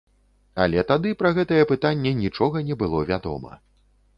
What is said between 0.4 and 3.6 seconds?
Але тады пра гэтае пытанне нічога не было вядома.